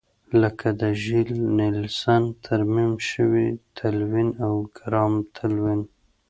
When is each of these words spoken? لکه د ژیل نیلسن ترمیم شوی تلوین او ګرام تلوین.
لکه 0.41 0.67
د 0.81 0.83
ژیل 1.03 1.31
نیلسن 1.59 2.23
ترمیم 2.45 2.93
شوی 3.09 3.47
تلوین 3.77 4.29
او 4.45 4.53
ګرام 4.77 5.13
تلوین. 5.35 5.81